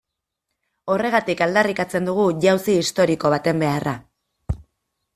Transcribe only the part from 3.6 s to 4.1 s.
beharra.